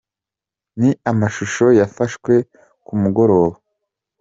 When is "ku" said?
2.85-2.93